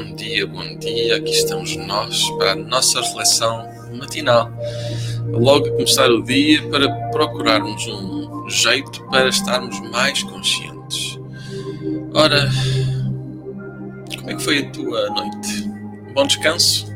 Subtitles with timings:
[0.00, 1.16] Bom dia, bom dia.
[1.16, 4.50] Aqui estamos nós para a nossa reflexão matinal.
[5.26, 11.18] Logo a começar o dia para procurarmos um jeito para estarmos mais conscientes.
[12.14, 12.50] Ora,
[14.16, 15.68] como é que foi a tua noite?
[16.14, 16.86] Bom descanso?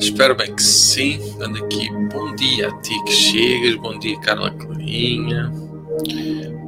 [0.00, 1.20] Espero bem que sim.
[1.38, 5.52] Dando aqui bom dia a ti que chegas, bom dia Carla Clarinha,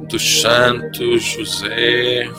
[0.07, 2.29] dos Santos, José.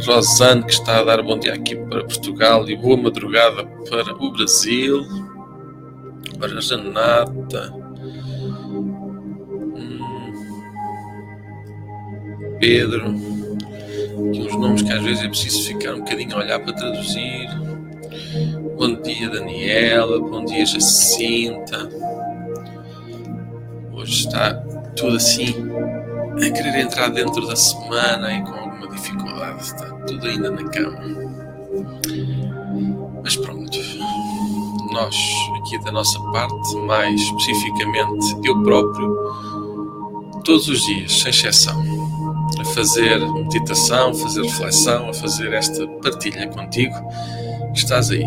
[0.00, 4.32] Rosane, que está a dar bom dia aqui para Portugal e boa madrugada para o
[4.32, 5.04] Brasil.
[6.38, 7.72] Para a Janata.
[9.76, 9.98] Hum.
[12.58, 13.14] Pedro.
[14.28, 17.48] Aqui uns nomes que às vezes é preciso ficar um bocadinho a olhar para traduzir.
[18.76, 20.18] Bom dia, Daniela.
[20.18, 21.88] Bom dia, Jacinta.
[23.92, 24.54] Hoje está
[24.96, 25.54] tudo assim
[26.36, 29.62] a querer entrar dentro da semana e com alguma dificuldade.
[29.62, 30.98] Está tudo ainda na cama.
[33.22, 33.78] Mas pronto,
[34.92, 35.16] nós
[35.58, 39.14] aqui da nossa parte, mais especificamente eu próprio,
[40.44, 41.82] todos os dias, sem exceção,
[42.58, 46.94] a fazer meditação, a fazer reflexão, a fazer esta partilha contigo,
[47.74, 48.24] estás aí,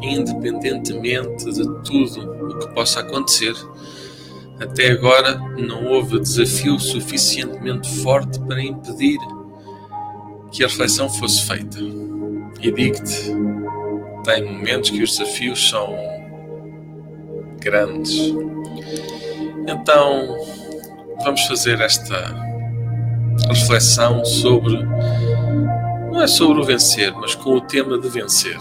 [0.00, 3.54] independentemente de tudo o que possa acontecer
[4.60, 9.18] até agora não houve desafio suficientemente forte para impedir
[10.50, 11.78] que a reflexão fosse feita.
[12.60, 13.32] E digo-te,
[14.24, 15.96] tem momentos que os desafios são
[17.60, 18.34] grandes.
[19.66, 20.36] Então,
[21.22, 22.34] vamos fazer esta
[23.48, 24.84] reflexão sobre
[26.10, 28.58] não é sobre o vencer, mas com o tema de vencer.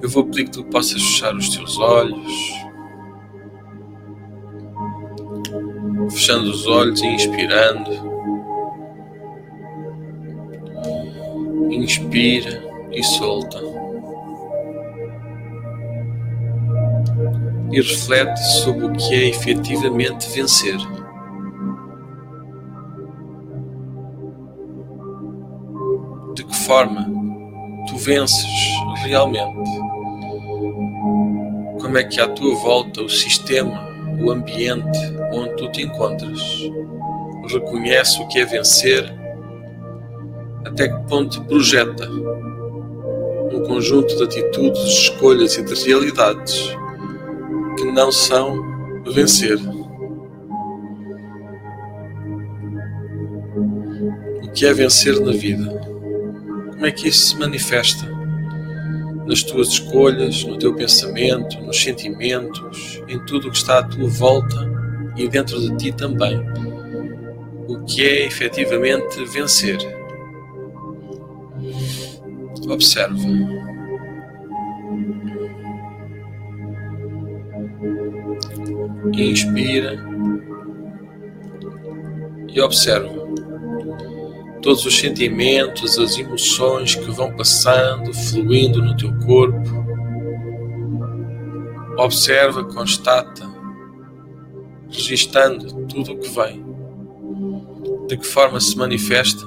[0.00, 2.61] Eu vou pedir que tu possas fechar os teus olhos
[6.10, 7.90] fechando os olhos e inspirando.
[11.70, 12.62] Inspira
[12.92, 13.60] e solta.
[17.70, 20.76] E reflete sobre o que é efetivamente vencer.
[26.34, 27.06] De que forma
[27.88, 28.44] tu vences
[29.04, 29.70] realmente?
[31.80, 33.88] Como é que à tua volta o sistema
[34.20, 36.40] o ambiente onde tu te encontras.
[37.50, 39.12] Reconhece o que é vencer,
[40.64, 42.08] até que ponto projeta
[43.52, 46.76] um conjunto de atitudes, escolhas e de realidades
[47.76, 48.62] que não são
[49.12, 49.58] vencer.
[54.42, 55.80] O que é vencer na vida?
[56.72, 58.12] Como é que isso se manifesta?
[59.26, 64.08] nas tuas escolhas, no teu pensamento, nos sentimentos, em tudo o que está à tua
[64.08, 64.71] volta
[65.22, 66.40] e dentro de ti também.
[67.68, 69.78] O que é efetivamente vencer?
[72.68, 73.16] Observa.
[79.14, 80.04] Inspira
[82.48, 83.22] e observa
[84.60, 89.82] todos os sentimentos, as emoções que vão passando, fluindo no teu corpo.
[91.98, 93.51] Observa, constata,
[94.92, 96.64] registando tudo o que vem.
[98.06, 99.42] De que forma se manifesta?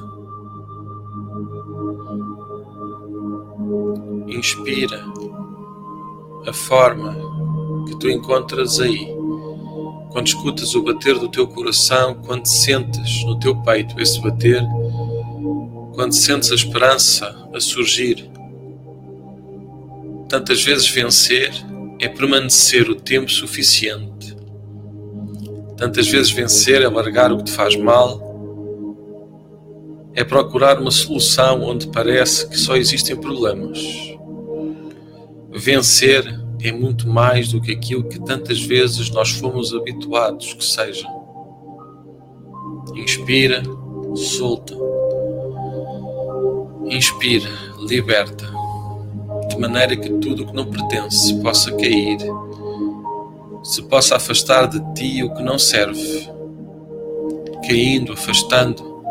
[4.27, 5.05] Inspira
[6.47, 7.15] a forma
[7.87, 9.07] que tu encontras aí.
[10.11, 14.63] Quando escutas o bater do teu coração, quando sentes no teu peito esse bater,
[15.93, 18.29] quando sentes a esperança a surgir.
[20.27, 21.51] Tantas vezes vencer
[21.99, 24.14] é permanecer o tempo suficiente.
[25.77, 28.23] Tantas vezes vencer é largar o que te faz mal.
[30.13, 33.77] É procurar uma solução onde parece que só existem problemas.
[35.51, 36.23] Vencer
[36.61, 41.07] é muito mais do que aquilo que tantas vezes nós fomos habituados que seja.
[42.95, 43.61] Inspira,
[44.15, 44.73] solta.
[46.85, 47.49] Inspira,
[47.87, 48.47] liberta,
[49.49, 52.17] de maneira que tudo o que não pertence possa cair,
[53.65, 56.29] se possa afastar de ti o que não serve,
[57.67, 59.03] caindo, afastando,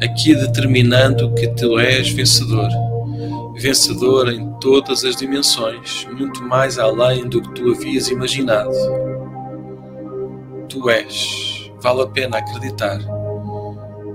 [0.00, 2.68] aqui determinando que tu és vencedor,
[3.56, 8.72] vencedor em todas as dimensões, muito mais além do que tu havias imaginado.
[10.68, 13.00] Tu és, vale a pena acreditar.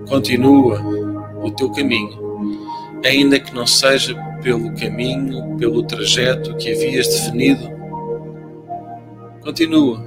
[0.08, 0.82] Continua
[1.44, 2.28] o teu caminho
[3.06, 7.77] ainda que não seja pelo caminho, pelo trajeto que havias definido.
[9.48, 10.04] Continua,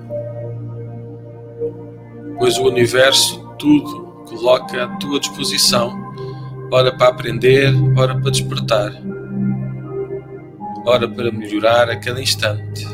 [2.39, 5.99] pois o universo tudo coloca à tua disposição,
[6.71, 8.93] ora para aprender, ora para despertar,
[10.85, 12.87] ora para melhorar a cada instante.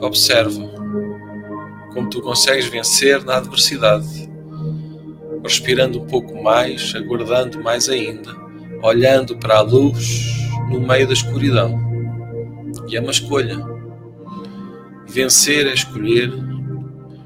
[0.00, 0.68] Observa
[1.94, 4.28] como tu consegues vencer na adversidade,
[5.40, 8.34] respirando um pouco mais, aguardando mais ainda
[8.82, 11.80] olhando para a luz no meio da escuridão.
[12.88, 13.75] E é uma escolha.
[15.16, 16.30] Vencer é escolher,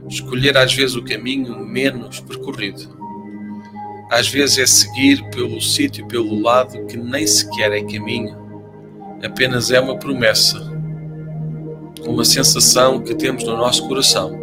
[0.08, 2.82] escolher às vezes o caminho menos percorrido.
[4.12, 8.36] Às vezes é seguir pelo sítio, pelo lado que nem sequer é caminho,
[9.24, 10.56] apenas é uma promessa,
[12.06, 14.38] uma sensação que temos no nosso coração.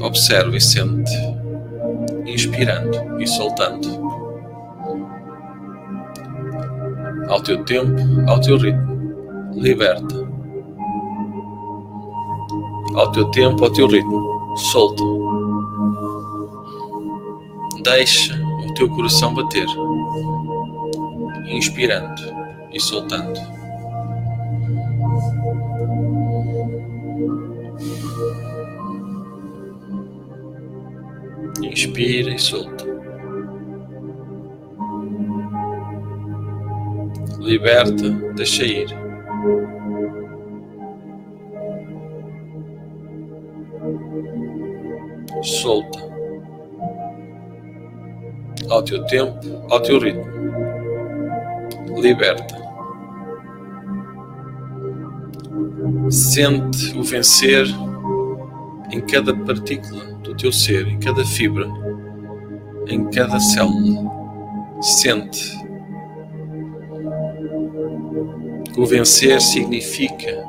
[0.00, 1.12] Observe e sente,
[2.24, 4.08] inspirando e soltando.
[7.28, 7.94] ao teu tempo,
[8.26, 9.52] ao teu ritmo.
[9.52, 10.27] Liberta.
[12.98, 14.56] Ao teu tempo, ao teu ritmo.
[14.56, 15.04] Solta.
[17.84, 18.34] Deixa
[18.68, 19.66] o teu coração bater,
[21.46, 22.20] inspirando
[22.72, 23.40] e soltando.
[31.62, 32.84] Inspira e solta.
[37.38, 38.88] Liberta, deixa ir.
[45.42, 45.98] Solta.
[48.68, 49.38] Ao teu tempo,
[49.70, 50.24] ao teu ritmo.
[51.96, 52.56] Liberta.
[56.10, 57.66] Sente o vencer
[58.90, 61.66] em cada partícula do teu ser, em cada fibra,
[62.86, 64.10] em cada célula.
[64.80, 65.58] Sente.
[68.76, 70.44] O vencer significa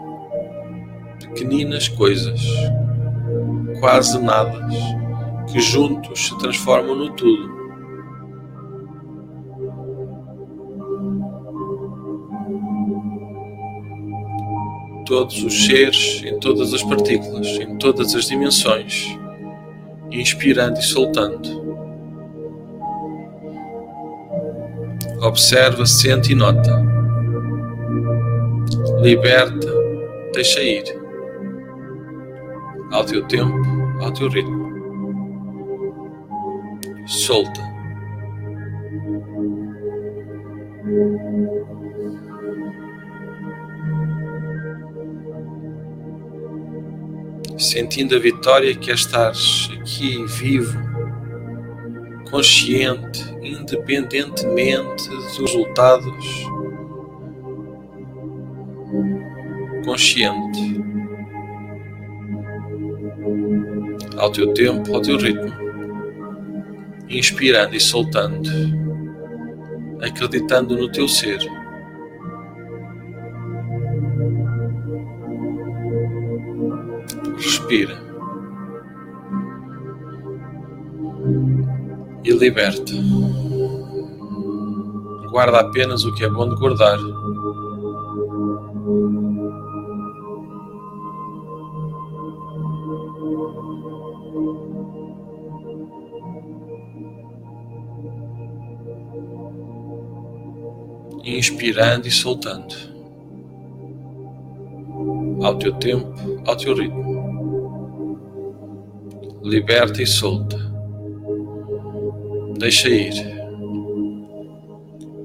[1.19, 2.41] pequeninas coisas,
[3.79, 4.67] quase nada,
[5.51, 7.59] que juntos se transformam no tudo.
[15.05, 19.17] Todos os seres, em todas as partículas, em todas as dimensões,
[20.11, 21.67] inspirando e soltando.
[25.21, 26.81] Observa, sente e nota.
[29.01, 29.73] Liberta,
[30.33, 30.98] deixa ir.
[32.91, 33.55] Ao teu tempo,
[34.01, 34.69] ao teu ritmo.
[37.07, 37.69] Solta.
[47.59, 50.79] sentindo a vitória que é estar aqui vivo,
[52.31, 56.45] consciente, independentemente dos resultados,
[59.83, 60.78] consciente,
[64.19, 65.51] ao teu tempo, ao teu ritmo,
[67.09, 68.49] inspirando e soltando,
[70.01, 71.39] acreditando no teu ser.
[77.39, 77.97] respira
[82.23, 82.91] e liberta.
[85.31, 86.97] Guarda apenas o que é bom de guardar.
[101.39, 102.75] Inspirando e soltando.
[105.41, 106.13] Ao teu tempo,
[106.45, 107.09] ao teu ritmo
[109.43, 110.57] liberta e solta.
[112.57, 113.13] Deixa ir.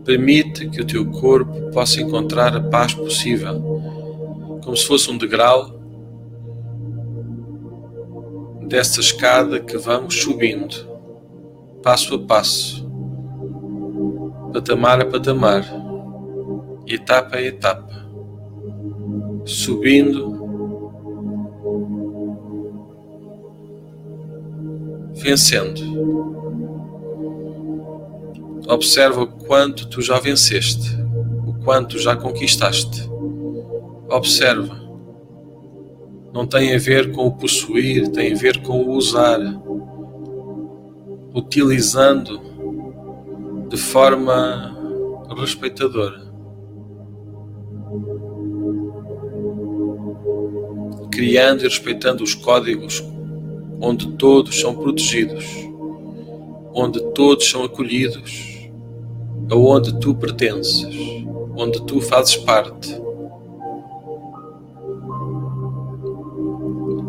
[0.04, 3.60] Permite que o teu corpo possa encontrar a paz possível,
[4.62, 5.82] como se fosse um degrau
[8.66, 10.74] dessa escada que vamos subindo,
[11.82, 12.86] passo a passo,
[14.52, 15.64] patamar a patamar,
[16.86, 18.06] etapa a etapa,
[19.44, 20.44] subindo
[25.14, 25.80] vencendo.
[28.68, 30.90] Observa o quanto tu já venceste,
[31.46, 33.08] o quanto já conquistaste.
[34.08, 34.82] Observa.
[36.32, 39.38] Não tem a ver com o possuir, tem a ver com o usar,
[41.34, 42.40] utilizando
[43.68, 44.76] de forma
[45.38, 46.23] respeitadora.
[51.14, 53.00] Criando e respeitando os códigos
[53.80, 55.44] onde todos são protegidos,
[56.74, 58.68] onde todos são acolhidos,
[59.48, 60.84] aonde tu pertences,
[61.56, 63.00] onde tu fazes parte.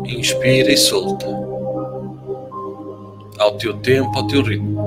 [0.06, 1.26] Inspira e solta,
[3.40, 4.86] ao teu tempo, ao teu ritmo.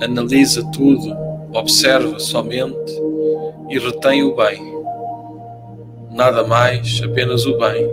[0.00, 1.12] Analisa tudo,
[1.52, 3.08] observa somente
[3.68, 4.78] e retém o bem
[6.18, 7.88] nada mais, apenas o bem,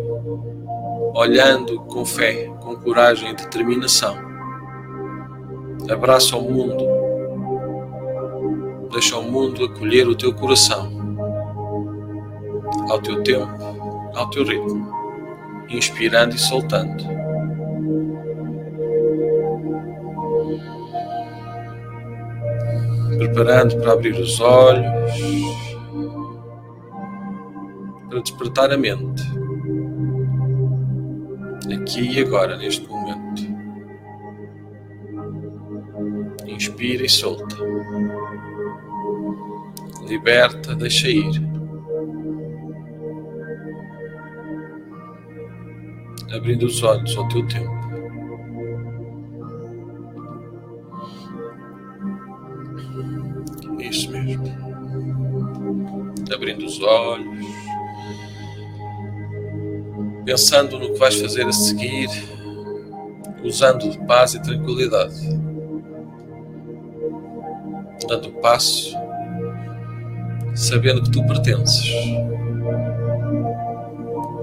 [1.13, 4.17] olhando com fé, com coragem e determinação.
[5.88, 6.84] Abraça o mundo,
[8.91, 10.91] deixa o mundo acolher o teu coração,
[12.89, 13.48] ao teu tempo,
[14.15, 14.91] ao teu ritmo,
[15.70, 17.03] inspirando e soltando.
[23.20, 25.65] Preparando para abrir os olhos
[28.16, 29.24] para despertar a mente,
[31.74, 33.44] aqui e agora, neste momento.
[36.48, 37.58] Inspira e solta.
[40.08, 41.42] Liberta, deixa ir.
[46.34, 47.76] Abrindo os olhos ao teu tempo.
[53.82, 54.46] Isso mesmo.
[56.34, 57.35] Abrindo os olhos
[60.25, 62.10] pensando no que vais fazer a seguir,
[63.44, 65.15] usando paz e tranquilidade,
[68.08, 68.96] dando passo,
[70.55, 71.86] sabendo que tu pertences,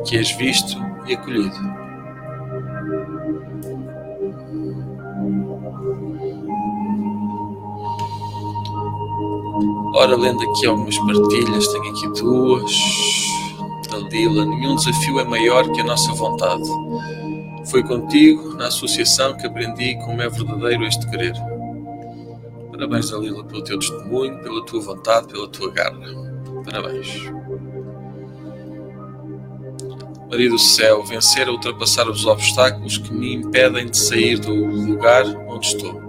[0.07, 1.83] que és visto e acolhido.
[9.95, 12.73] Ora, lendo aqui algumas partilhas, tenho aqui duas
[13.93, 14.45] da Lila.
[14.45, 16.69] Nenhum desafio é maior que a nossa vontade.
[17.67, 21.35] Foi contigo, na associação, que aprendi como é verdadeiro este querer.
[22.71, 26.01] Parabéns, Dalila, pelo teu testemunho, pela tua vontade, pela tua garra.
[26.65, 27.31] Parabéns.
[30.29, 35.27] Maria do céu, vencer a ultrapassar os obstáculos que me impedem de sair do lugar
[35.47, 36.01] onde estou.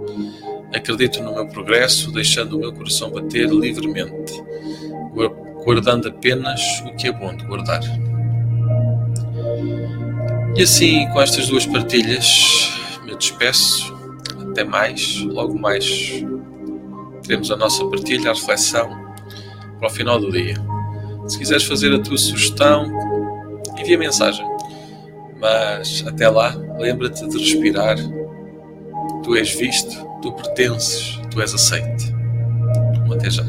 [0.74, 4.23] Acredito no meu progresso, deixando o meu coração bater livremente,
[5.64, 7.80] guardando apenas o que é bom de guardar.
[10.56, 12.70] E assim, com estas duas partilhas,
[13.04, 13.92] me despeço.
[14.50, 15.20] Até mais.
[15.22, 16.24] Logo mais
[17.22, 18.88] teremos a nossa partilha, a reflexão
[19.78, 20.54] para o final do dia.
[21.26, 22.86] Se quiseres fazer a tua sugestão,
[23.78, 24.46] envia mensagem.
[25.40, 27.96] Mas até lá, lembra-te de respirar.
[29.22, 32.14] Tu és visto, tu pertences, tu és aceite.
[33.12, 33.44] Até já.